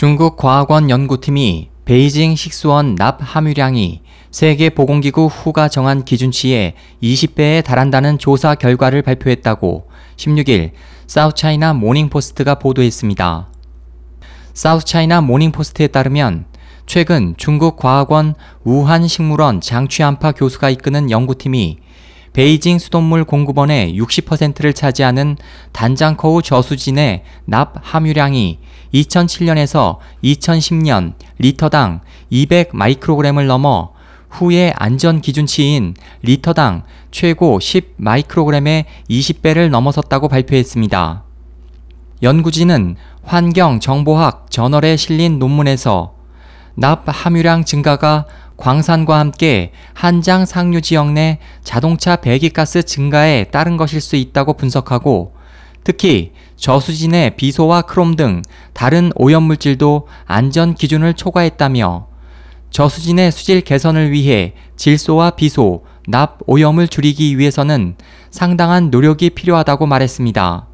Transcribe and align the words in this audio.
중국 0.00 0.38
과학원 0.38 0.88
연구팀이 0.88 1.68
베이징 1.84 2.34
식수원 2.34 2.94
납 2.94 3.18
함유량이 3.20 4.00
세계보건기구 4.30 5.26
WHO가 5.26 5.68
정한 5.68 6.06
기준치의 6.06 6.72
20배에 7.02 7.62
달한다는 7.62 8.16
조사 8.16 8.54
결과를 8.54 9.02
발표했다고 9.02 9.90
16일 10.16 10.70
사우스차이나 11.06 11.74
모닝포스트가 11.74 12.54
보도했습니다. 12.54 13.50
사우스차이나 14.54 15.20
모닝포스트에 15.20 15.88
따르면 15.88 16.46
최근 16.86 17.34
중국 17.36 17.76
과학원 17.76 18.34
우한식물원 18.64 19.60
장취안파 19.60 20.32
교수가 20.32 20.70
이끄는 20.70 21.10
연구팀이 21.10 21.76
베이징 22.32 22.78
수돗물 22.78 23.24
공급원의 23.24 23.98
60%를 23.98 24.72
차지하는 24.72 25.36
단장커우 25.72 26.42
저수진의 26.42 27.24
납 27.44 27.74
함유량이 27.82 28.58
2007년에서 28.94 29.98
2010년 30.22 31.14
리터당 31.38 32.00
200 32.30 32.70
마이크로그램을 32.72 33.46
넘어 33.46 33.92
후에 34.30 34.72
안전 34.76 35.20
기준치인 35.20 35.94
리터당 36.22 36.84
최고 37.10 37.58
10 37.58 37.94
마이크로그램의 37.96 38.84
20배를 39.08 39.68
넘어섰다고 39.70 40.28
발표했습니다. 40.28 41.24
연구진은 42.22 42.96
환경정보학 43.24 44.50
저널에 44.50 44.96
실린 44.96 45.38
논문에서 45.38 46.14
납 46.74 47.04
함유량 47.06 47.64
증가가 47.64 48.24
광산과 48.60 49.18
함께 49.18 49.72
한장 49.94 50.46
상류 50.46 50.80
지역 50.82 51.10
내 51.12 51.38
자동차 51.64 52.16
배기가스 52.16 52.84
증가에 52.84 53.44
따른 53.44 53.76
것일 53.76 54.00
수 54.00 54.14
있다고 54.14 54.52
분석하고 54.52 55.34
특히 55.82 56.32
저수진의 56.56 57.36
비소와 57.36 57.82
크롬 57.82 58.16
등 58.16 58.42
다른 58.74 59.10
오염물질도 59.16 60.06
안전 60.26 60.74
기준을 60.74 61.14
초과했다며 61.14 62.06
저수진의 62.70 63.32
수질 63.32 63.62
개선을 63.62 64.12
위해 64.12 64.54
질소와 64.76 65.30
비소, 65.30 65.84
납 66.06 66.38
오염을 66.46 66.86
줄이기 66.88 67.38
위해서는 67.38 67.96
상당한 68.30 68.90
노력이 68.90 69.30
필요하다고 69.30 69.86
말했습니다. 69.86 70.66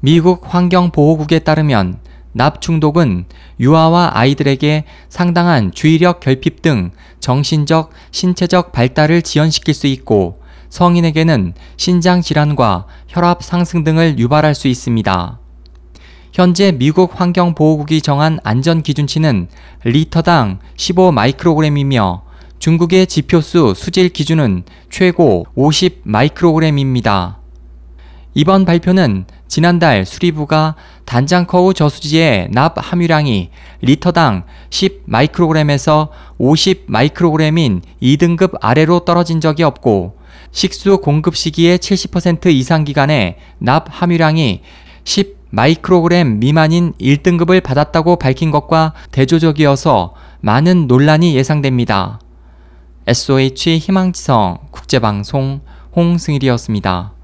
미국 0.00 0.42
환경보호국에 0.54 1.38
따르면 1.38 1.98
납 2.36 2.60
중독은 2.60 3.24
유아와 3.58 4.10
아이들에게 4.12 4.84
상당한 5.08 5.72
주의력 5.72 6.20
결핍 6.20 6.60
등 6.60 6.90
정신적, 7.18 7.90
신체적 8.10 8.72
발달을 8.72 9.22
지연시킬 9.22 9.72
수 9.72 9.86
있고 9.86 10.38
성인에게는 10.68 11.54
신장 11.78 12.20
질환과 12.20 12.84
혈압 13.08 13.42
상승 13.42 13.84
등을 13.84 14.18
유발할 14.18 14.54
수 14.54 14.68
있습니다. 14.68 15.38
현재 16.34 16.72
미국 16.72 17.18
환경보호국이 17.18 18.02
정한 18.02 18.38
안전 18.44 18.82
기준치는 18.82 19.48
리터당 19.84 20.58
15 20.76 21.12
마이크로그램이며 21.12 22.22
중국의 22.58 23.06
지표수 23.06 23.72
수질 23.74 24.10
기준은 24.10 24.64
최고 24.90 25.46
50 25.54 26.02
마이크로그램입니다. 26.02 27.38
이번 28.38 28.66
발표는 28.66 29.24
지난달 29.48 30.04
수리부가 30.04 30.74
단장커우 31.06 31.72
저수지의 31.72 32.50
납 32.52 32.74
함유량이 32.76 33.48
리터당 33.80 34.42
10 34.68 35.04
마이크로그램에서 35.06 36.10
50 36.36 36.84
마이크로그램인 36.86 37.80
2등급 38.02 38.58
아래로 38.60 39.06
떨어진 39.06 39.40
적이 39.40 39.62
없고 39.62 40.18
식수 40.50 40.98
공급 40.98 41.34
시기의 41.34 41.78
70% 41.78 42.48
이상 42.48 42.84
기간에 42.84 43.38
납 43.56 43.86
함유량이 43.88 44.60
10 45.04 45.38
마이크로그램 45.48 46.38
미만인 46.38 46.92
1등급을 47.00 47.62
받았다고 47.62 48.16
밝힌 48.16 48.50
것과 48.50 48.92
대조적이어서 49.12 50.12
많은 50.42 50.86
논란이 50.88 51.34
예상됩니다. 51.34 52.20
SOH 53.06 53.78
희망지성 53.78 54.58
국제방송 54.72 55.62
홍승일이었습니다. 55.96 57.15